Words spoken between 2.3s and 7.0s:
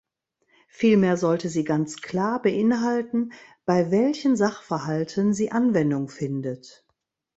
beinhalten, bei welchen Sachverhalten sie Anwendung findet.